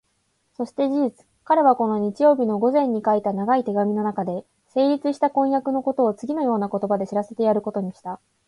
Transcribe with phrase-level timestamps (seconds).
[0.57, 8.19] そして事実、彼はこの日曜日の午前に書いた長い手紙のなかで、成立した婚約のことをつぎのような言葉で知らせてやることにした。